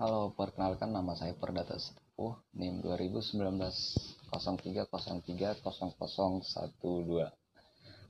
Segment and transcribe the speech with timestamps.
[0.00, 2.80] Halo, perkenalkan nama saya Perdata Setepuh, NIM
[4.32, 4.88] 2019-0303-0012.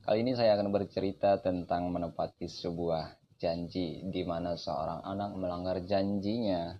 [0.07, 6.79] Kali ini saya akan bercerita tentang menepati sebuah janji di mana seorang anak melanggar janjinya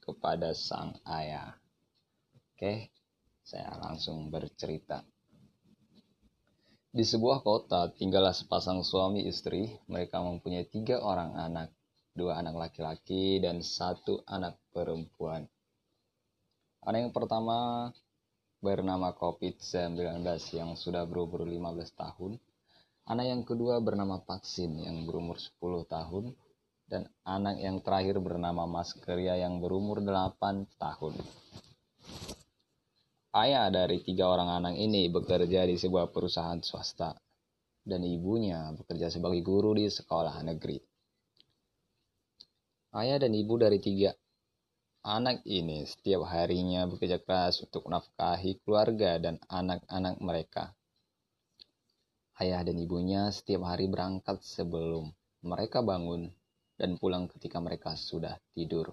[0.00, 1.52] kepada sang ayah.
[2.56, 2.88] Oke,
[3.44, 5.04] saya langsung bercerita.
[6.88, 9.76] Di sebuah kota tinggallah sepasang suami istri.
[9.92, 11.68] Mereka mempunyai tiga orang anak
[12.12, 15.48] dua anak laki-laki dan satu anak perempuan.
[16.84, 17.88] Anak yang pertama
[18.60, 20.20] bernama COVID-19
[20.52, 21.58] yang sudah berumur 15
[21.96, 22.36] tahun.
[23.08, 26.24] Anak yang kedua bernama Vaksin yang berumur 10 tahun.
[26.86, 31.16] Dan anak yang terakhir bernama Mas Kerja yang berumur 8 tahun.
[33.32, 37.16] Ayah dari tiga orang anak ini bekerja di sebuah perusahaan swasta
[37.80, 40.91] dan ibunya bekerja sebagai guru di sekolah negeri.
[42.92, 44.12] Ayah dan ibu dari tiga
[45.00, 50.76] anak ini setiap harinya bekerja keras untuk menafkahi keluarga dan anak-anak mereka.
[52.36, 55.08] Ayah dan ibunya setiap hari berangkat sebelum
[55.40, 56.36] mereka bangun
[56.76, 58.92] dan pulang ketika mereka sudah tidur.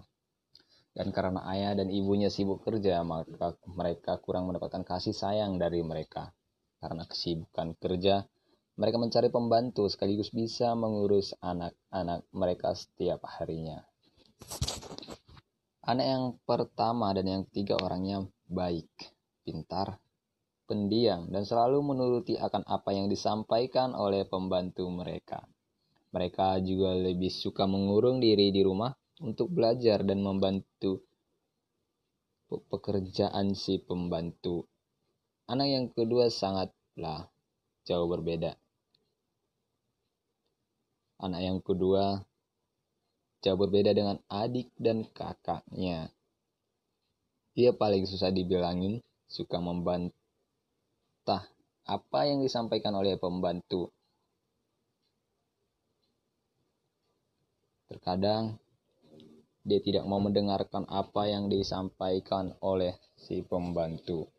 [0.95, 6.31] Dan karena ayah dan ibunya sibuk kerja, maka mereka kurang mendapatkan kasih sayang dari mereka.
[6.79, 8.23] Karena kesibukan kerja,
[8.79, 13.88] mereka mencari pembantu sekaligus bisa mengurus anak-anak mereka setiap harinya.
[15.89, 18.85] Anak yang pertama dan yang ketiga orangnya baik,
[19.41, 19.97] pintar,
[20.69, 25.41] pendiam, dan selalu menuruti akan apa yang disampaikan oleh pembantu mereka.
[26.13, 28.93] Mereka juga lebih suka mengurung diri di rumah
[29.25, 31.01] untuk belajar dan membantu
[32.69, 34.69] pekerjaan si pembantu.
[35.49, 37.33] Anak yang kedua sangatlah
[37.89, 38.53] jauh berbeda.
[41.17, 42.28] Anak yang kedua
[43.39, 46.11] jauh berbeda dengan adik dan kakaknya.
[47.55, 50.13] Dia paling susah dibilangin, suka membantah
[51.89, 53.91] apa yang disampaikan oleh pembantu.
[57.89, 58.61] Terkadang
[59.65, 64.29] dia tidak mau mendengarkan apa yang disampaikan oleh si pembantu.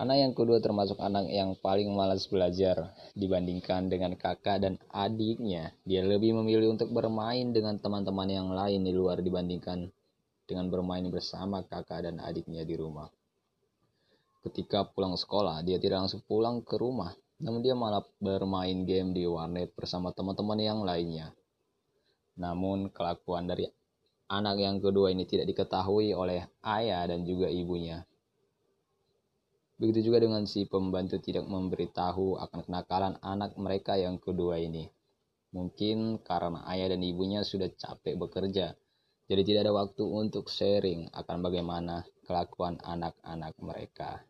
[0.00, 5.76] Anak yang kedua termasuk anak yang paling malas belajar dibandingkan dengan kakak dan adiknya.
[5.84, 9.92] Dia lebih memilih untuk bermain dengan teman-teman yang lain di luar dibandingkan
[10.48, 13.12] dengan bermain bersama kakak dan adiknya di rumah.
[14.40, 19.28] Ketika pulang sekolah, dia tidak langsung pulang ke rumah, namun dia malah bermain game di
[19.28, 21.28] warnet bersama teman-teman yang lainnya.
[22.40, 23.68] Namun kelakuan dari
[24.32, 28.00] anak yang kedua ini tidak diketahui oleh ayah dan juga ibunya.
[29.80, 34.84] Begitu juga dengan si pembantu tidak memberitahu akan kenakalan anak mereka yang kedua ini.
[35.56, 38.76] Mungkin karena ayah dan ibunya sudah capek bekerja,
[39.24, 44.20] jadi tidak ada waktu untuk sharing akan bagaimana kelakuan anak-anak mereka.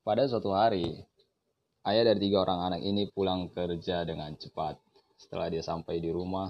[0.00, 0.96] Pada suatu hari,
[1.84, 4.80] ayah dari tiga orang anak ini pulang kerja dengan cepat.
[5.20, 6.48] Setelah dia sampai di rumah,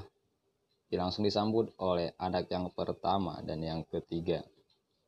[0.86, 4.46] dia langsung disambut oleh anak yang pertama dan yang ketiga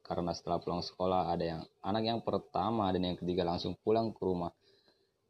[0.08, 4.24] karena setelah pulang sekolah ada yang anak yang pertama dan yang ketiga langsung pulang ke
[4.24, 4.48] rumah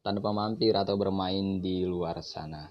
[0.06, 2.71] tanpa mampir atau bermain di luar sana.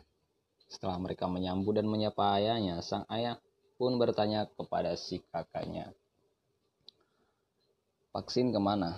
[0.72, 3.36] Setelah mereka menyambut dan menyapa ayahnya, sang ayah
[3.76, 5.92] pun bertanya kepada si kakaknya,
[8.18, 8.98] Vaksin ke mana?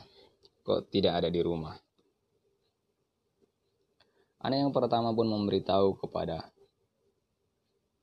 [0.63, 1.75] Kok tidak ada di rumah?
[4.39, 6.47] Anak yang pertama pun memberitahu kepada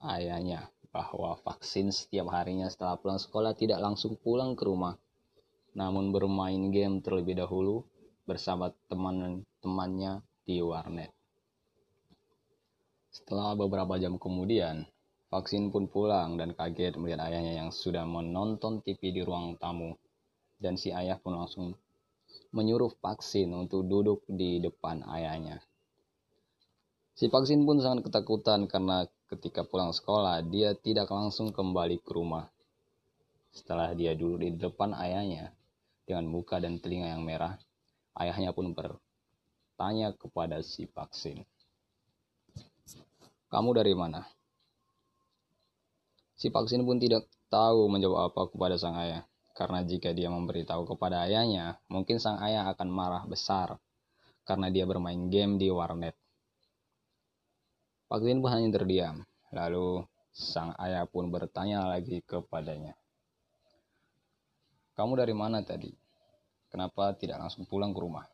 [0.05, 4.97] ayahnya bahwa vaksin setiap harinya setelah pulang sekolah tidak langsung pulang ke rumah,
[5.77, 7.85] namun bermain game terlebih dahulu
[8.25, 11.13] bersama teman-temannya di warnet.
[13.13, 14.89] Setelah beberapa jam kemudian,
[15.29, 19.93] vaksin pun pulang dan kaget melihat ayahnya yang sudah menonton TV di ruang tamu.
[20.57, 21.77] Dan si ayah pun langsung
[22.57, 25.61] menyuruh vaksin untuk duduk di depan ayahnya.
[27.13, 32.47] Si vaksin pun sangat ketakutan karena ketika pulang sekolah dia tidak langsung kembali ke rumah.
[33.51, 35.51] Setelah dia duduk di depan ayahnya
[36.05, 37.57] dengan muka dan telinga yang merah,
[38.21, 41.43] ayahnya pun bertanya kepada si vaksin.
[43.49, 44.23] Kamu dari mana?
[46.37, 49.25] Si vaksin pun tidak tahu menjawab apa kepada sang ayah,
[49.57, 53.81] karena jika dia memberitahu kepada ayahnya, mungkin sang ayah akan marah besar
[54.47, 56.15] karena dia bermain game di warnet.
[58.07, 59.27] Vaksin pun hanya terdiam.
[59.51, 62.95] Lalu sang ayah pun bertanya lagi kepadanya.
[64.95, 65.91] Kamu dari mana tadi?
[66.71, 68.27] Kenapa tidak langsung pulang ke rumah?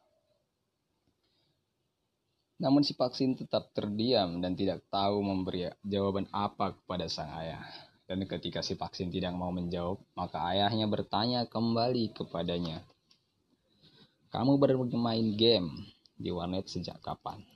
[2.63, 7.67] Namun si vaksin tetap terdiam dan tidak tahu memberi jawaban apa kepada sang ayah.
[8.07, 12.85] Dan ketika si vaksin tidak mau menjawab, maka ayahnya bertanya kembali kepadanya.
[14.31, 17.52] Kamu bermain game di warnet sejak kapan?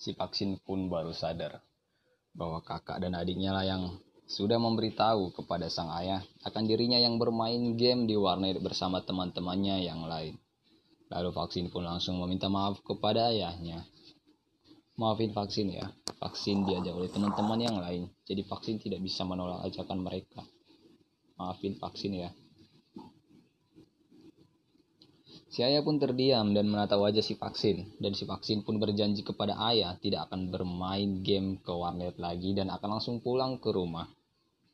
[0.00, 1.60] Si vaksin pun baru sadar
[2.32, 7.76] bahwa kakak dan adiknya lah yang sudah memberitahu kepada sang ayah akan dirinya yang bermain
[7.76, 10.40] game di warnet bersama teman-temannya yang lain.
[11.12, 13.84] Lalu vaksin pun langsung meminta maaf kepada ayahnya.
[14.96, 20.00] Maafin vaksin ya, vaksin diajak oleh teman-teman yang lain, jadi vaksin tidak bisa menolak ajakan
[20.00, 20.40] mereka.
[21.36, 22.30] Maafin vaksin ya.
[25.50, 29.58] Si ayah pun terdiam dan menata wajah si vaksin, dan si vaksin pun berjanji kepada
[29.74, 34.06] ayah tidak akan bermain game ke warnet lagi dan akan langsung pulang ke rumah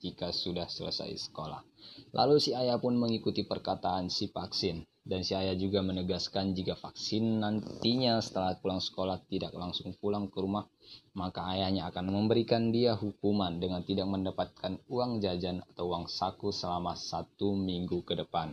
[0.04, 1.64] jika sudah selesai sekolah.
[2.12, 7.40] Lalu si ayah pun mengikuti perkataan si vaksin dan si ayah juga menegaskan jika vaksin
[7.40, 10.68] nantinya setelah pulang sekolah tidak langsung pulang ke rumah,
[11.16, 16.92] maka ayahnya akan memberikan dia hukuman dengan tidak mendapatkan uang jajan atau uang saku selama
[16.98, 18.52] satu minggu ke depan.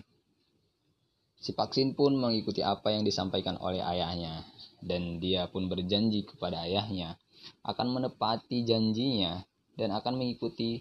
[1.43, 4.47] Si vaksin pun mengikuti apa yang disampaikan oleh ayahnya,
[4.79, 7.19] dan dia pun berjanji kepada ayahnya
[7.67, 9.43] akan menepati janjinya
[9.75, 10.79] dan akan mengikuti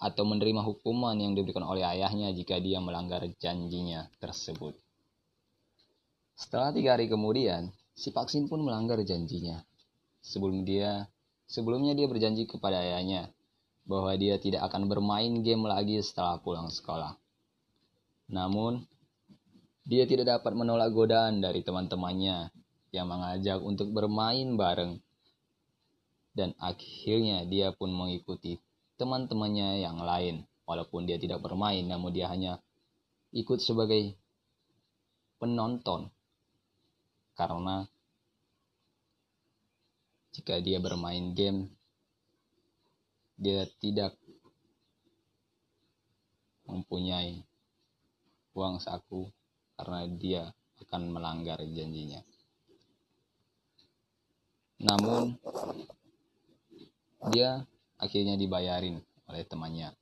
[0.00, 4.72] atau menerima hukuman yang diberikan oleh ayahnya jika dia melanggar janjinya tersebut.
[6.34, 9.62] Setelah tiga hari kemudian, si vaksin pun melanggar janjinya.
[10.24, 11.06] Sebelum dia,
[11.44, 13.30] sebelumnya dia berjanji kepada ayahnya
[13.84, 17.20] bahwa dia tidak akan bermain game lagi setelah pulang sekolah.
[18.32, 18.88] Namun,
[19.84, 22.48] dia tidak dapat menolak godaan dari teman-temannya
[22.88, 24.96] yang mengajak untuk bermain bareng.
[26.34, 28.58] Dan akhirnya dia pun mengikuti
[28.96, 30.48] teman-temannya yang lain.
[30.64, 32.56] Walaupun dia tidak bermain, namun dia hanya
[33.36, 34.16] ikut sebagai
[35.36, 36.08] penonton.
[37.36, 37.84] Karena
[40.32, 41.68] jika dia bermain game,
[43.36, 44.16] dia tidak
[46.64, 47.44] mempunyai
[48.56, 49.28] uang saku
[49.74, 50.42] karena dia
[50.84, 52.22] akan melanggar janjinya.
[54.84, 55.38] Namun,
[57.32, 57.64] dia
[57.96, 59.00] akhirnya dibayarin
[59.30, 59.94] oleh temannya.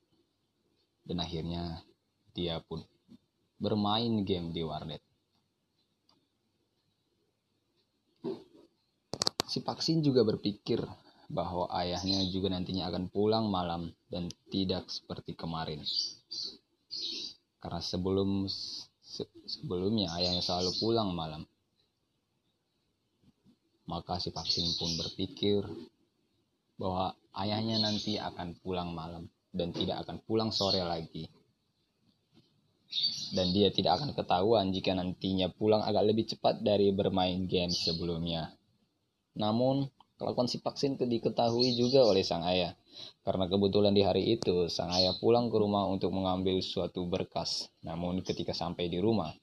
[1.03, 1.83] Dan akhirnya
[2.33, 2.83] dia pun
[3.59, 5.03] bermain game di warnet.
[9.47, 10.81] Si vaksin juga berpikir
[11.29, 15.85] bahwa ayahnya juga nantinya akan pulang malam dan tidak seperti kemarin.
[17.61, 18.49] Karena sebelum
[19.13, 21.45] se sebelumnya ayahnya selalu pulang malam.
[23.85, 25.69] Maka si vaksin pun berpikir
[26.81, 31.29] bahwa ayahnya nanti akan pulang malam dan tidak akan pulang sore lagi.
[33.33, 38.53] Dan dia tidak akan ketahuan jika nantinya pulang agak lebih cepat dari bermain game sebelumnya.
[39.37, 39.89] Namun,
[40.23, 42.79] kelakuan si vaksin diketahui juga oleh sang ayah.
[43.27, 47.67] Karena kebetulan di hari itu, sang ayah pulang ke rumah untuk mengambil suatu berkas.
[47.83, 49.35] Namun ketika sampai di rumah,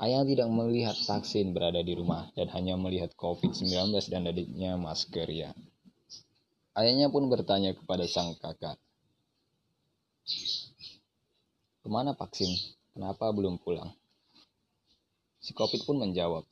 [0.00, 5.52] Ayah tidak melihat vaksin berada di rumah dan hanya melihat COVID-19 dan adiknya masker ya.
[6.72, 8.80] Ayahnya pun bertanya kepada sang kakak.
[11.84, 12.48] Ke mana vaksin?
[12.96, 13.92] Kenapa belum pulang?
[15.44, 16.48] Si COVID pun menjawab,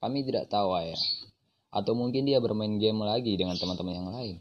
[0.00, 0.96] kami tidak tahu ayah.
[1.70, 4.36] Atau mungkin dia bermain game lagi dengan teman-teman yang lain.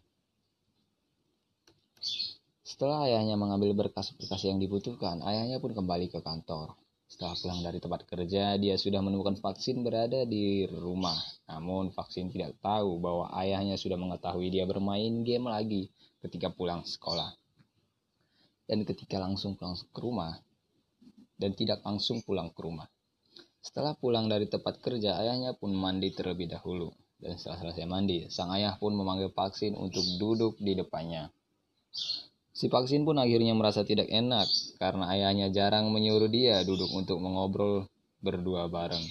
[2.65, 6.73] Setelah ayahnya mengambil berkas-berkas yang dibutuhkan, ayahnya pun kembali ke kantor.
[7.09, 11.17] Setelah pulang dari tempat kerja, dia sudah menemukan vaksin berada di rumah.
[11.49, 15.89] Namun vaksin tidak tahu bahwa ayahnya sudah mengetahui dia bermain game lagi
[16.21, 17.33] ketika pulang sekolah.
[18.69, 20.37] Dan ketika langsung pulang ke rumah,
[21.39, 22.85] dan tidak langsung pulang ke rumah.
[23.59, 26.93] Setelah pulang dari tempat kerja, ayahnya pun mandi terlebih dahulu.
[27.19, 31.27] Dan setelah selesai mandi, sang ayah pun memanggil vaksin untuk duduk di depannya.
[32.55, 34.47] Si vaksin pun akhirnya merasa tidak enak
[34.79, 37.87] karena ayahnya jarang menyuruh dia duduk untuk mengobrol
[38.23, 39.03] berdua bareng.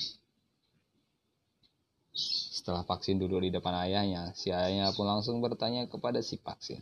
[2.59, 6.81] Setelah vaksin duduk di depan ayahnya, si ayahnya pun langsung bertanya kepada si vaksin.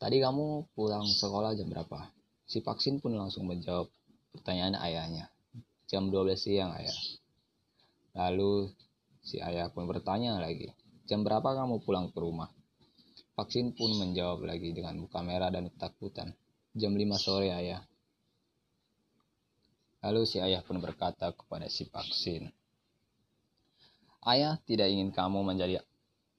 [0.00, 2.08] Tadi kamu pulang sekolah jam berapa?
[2.44, 3.88] Si vaksin pun langsung menjawab
[4.36, 5.32] pertanyaan ayahnya.
[5.88, 6.96] Jam 12 siang ayah.
[8.16, 8.72] Lalu
[9.24, 10.70] si ayah pun bertanya lagi.
[11.08, 12.52] Jam berapa kamu pulang ke rumah?
[13.34, 16.36] Vaksin pun menjawab lagi dengan muka merah dan ketakutan.
[16.76, 17.82] Jam 5 sore ayah.
[20.04, 22.52] Lalu si ayah pun berkata kepada si vaksin.
[24.24, 25.80] Ayah tidak ingin kamu menjadi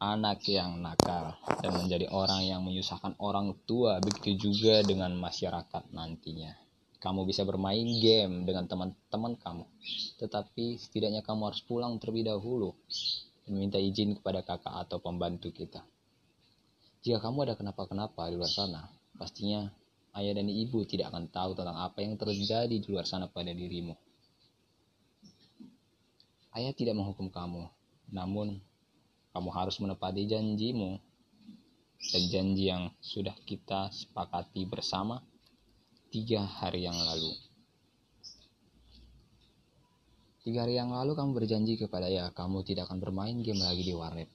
[0.02, 6.65] anak yang nakal dan menjadi orang yang menyusahkan orang tua, begitu juga dengan masyarakat nantinya.
[7.06, 9.66] Kamu bisa bermain game dengan teman-teman kamu.
[10.18, 12.74] Tetapi setidaknya kamu harus pulang terlebih dahulu
[13.46, 15.86] dan meminta izin kepada kakak atau pembantu kita.
[17.06, 18.90] Jika kamu ada kenapa-kenapa di luar sana,
[19.22, 19.70] pastinya
[20.18, 23.94] ayah dan ibu tidak akan tahu tentang apa yang terjadi di luar sana pada dirimu.
[26.58, 27.70] Ayah tidak menghukum kamu,
[28.10, 28.58] namun
[29.30, 30.98] kamu harus menepati janjimu
[32.02, 35.22] dan janji yang sudah kita sepakati bersama
[36.16, 37.36] tiga hari yang lalu.
[40.48, 43.92] Tiga hari yang lalu kamu berjanji kepada ya kamu tidak akan bermain game lagi di
[43.92, 44.32] warnet.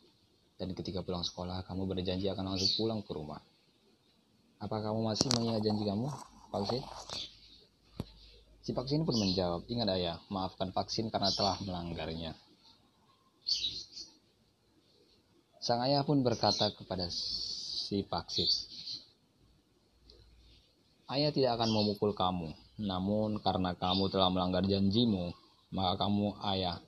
[0.60, 3.40] Dan ketika pulang sekolah kamu berjanji akan langsung pulang ke rumah.
[4.60, 6.12] Apa kamu masih mengingat janji kamu,
[6.52, 6.84] vaksin?
[8.60, 12.36] Si vaksin pun menjawab, ingat ayah, maafkan vaksin karena telah melanggarnya.
[15.64, 18.44] Sang ayah pun berkata kepada si vaksin,
[21.10, 22.54] Ayah tidak akan memukul kamu,
[22.86, 25.34] namun karena kamu telah melanggar janjimu,
[25.74, 26.78] maka kamu ayah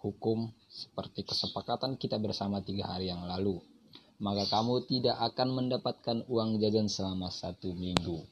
[0.00, 3.60] hukum seperti kesepakatan kita bersama tiga hari yang lalu.
[4.16, 8.24] Maka kamu tidak akan mendapatkan uang jajan selama satu minggu.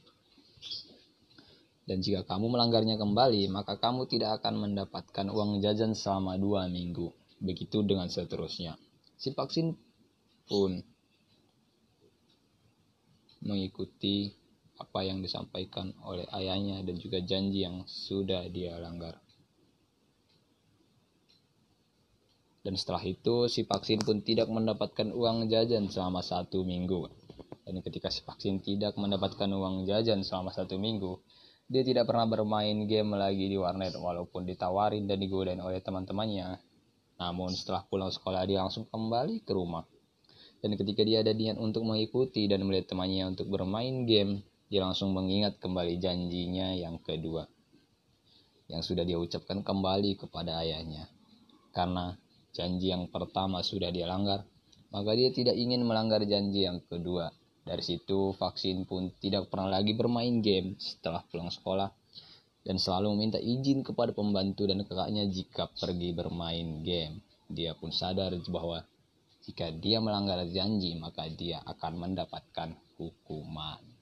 [1.83, 7.11] Dan jika kamu melanggarnya kembali, maka kamu tidak akan mendapatkan uang jajan selama dua minggu.
[7.43, 8.79] Begitu dengan seterusnya.
[9.19, 9.75] Si vaksin
[10.47, 10.79] pun
[13.43, 14.31] mengikuti
[14.79, 19.21] apa yang disampaikan oleh ayahnya dan juga janji yang sudah dia langgar.
[22.63, 27.11] Dan setelah itu si vaksin pun tidak mendapatkan uang jajan selama satu minggu.
[27.67, 31.19] Dan ketika si vaksin tidak mendapatkan uang jajan selama satu minggu,
[31.67, 36.59] dia tidak pernah bermain game lagi di warnet walaupun ditawarin dan digodain oleh teman-temannya.
[37.19, 39.83] Namun setelah pulang sekolah dia langsung kembali ke rumah.
[40.63, 45.11] Dan ketika dia ada niat untuk mengikuti dan melihat temannya untuk bermain game, dia langsung
[45.11, 47.43] mengingat kembali janjinya yang kedua.
[48.71, 51.11] Yang sudah dia ucapkan kembali kepada ayahnya.
[51.75, 52.15] Karena
[52.55, 54.47] janji yang pertama sudah dia langgar,
[54.95, 57.27] maka dia tidak ingin melanggar janji yang kedua.
[57.67, 61.91] Dari situ vaksin pun tidak pernah lagi bermain game setelah pulang sekolah
[62.63, 67.19] dan selalu meminta izin kepada pembantu dan kakaknya jika pergi bermain game.
[67.51, 68.87] Dia pun sadar bahwa
[69.43, 73.92] jika dia melanggar janji, maka dia akan mendapatkan hukuman.